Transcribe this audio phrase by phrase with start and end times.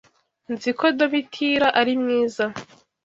[0.53, 2.45] Nzi ko Domitira ari mwiza.